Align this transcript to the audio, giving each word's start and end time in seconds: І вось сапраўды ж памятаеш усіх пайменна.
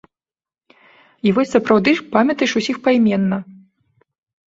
І 1.27 1.35
вось 1.35 1.53
сапраўды 1.57 1.89
ж 2.01 2.09
памятаеш 2.17 2.51
усіх 2.63 2.77
пайменна. 2.91 3.37